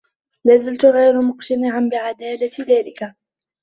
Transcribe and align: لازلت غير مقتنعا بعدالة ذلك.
لازلت 0.45 0.85
غير 0.85 1.21
مقتنعا 1.21 1.89
بعدالة 1.91 2.51
ذلك. 2.59 3.15